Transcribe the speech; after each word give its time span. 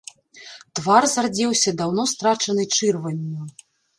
Твар 0.79 1.03
зардзеўся 1.13 1.69
даўно 1.83 2.07
страчанай 2.13 2.67
чырванню. 2.79 3.41